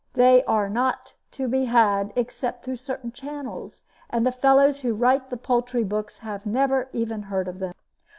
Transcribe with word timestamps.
They 0.13 0.43
are 0.45 0.67
not 0.67 1.13
to 1.33 1.47
be 1.47 1.65
had 1.65 2.11
except 2.15 2.65
through 2.65 2.77
certain 2.77 3.11
channels, 3.11 3.83
and 4.09 4.25
the 4.25 4.31
fellows 4.31 4.79
who 4.79 4.95
write 4.95 5.29
the 5.29 5.37
poultry 5.37 5.83
books 5.83 6.17
have 6.25 6.43
never 6.43 6.89
even 6.91 7.21
heard 7.21 7.47
of 7.47 7.59
them." 7.59 7.75